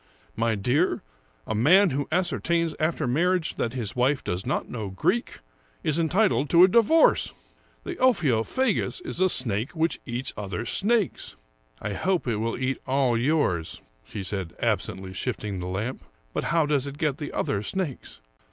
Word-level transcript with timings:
jMy 0.35 0.59
dear, 0.59 1.03
a 1.45 1.53
man 1.53 1.91
who 1.91 2.07
ascertains 2.11 2.73
after 2.79 3.05
marriage 3.05 3.53
that 3.57 3.73
his 3.73 3.95
wife 3.95 4.23
does 4.23 4.47
not 4.47 4.67
know 4.67 4.89
Greek, 4.89 5.41
is 5.83 5.99
entitled 5.99 6.49
to 6.49 6.63
a 6.63 6.67
divorce. 6.67 7.35
The 7.83 7.97
Ophio 7.97 8.41
phagus 8.43 8.99
is 9.05 9.21
a 9.21 9.29
snake 9.29 9.75
which 9.75 9.99
eats 10.07 10.33
other 10.35 10.65
snakes."" 10.65 11.35
I 11.87 11.93
hope 11.93 12.27
it 12.27 12.37
will 12.37 12.57
eat 12.57 12.79
all 12.87 13.15
yours," 13.15 13.79
she 14.03 14.23
said, 14.23 14.55
absently 14.59 15.13
shifting 15.13 15.59
the 15.59 15.67
lamp. 15.67 16.03
"But 16.33 16.45
how 16.45 16.65
does 16.65 16.87
it 16.87 16.97
get 16.97 17.19
the 17.19 17.31
other 17.31 17.61
snakes? 17.61 18.21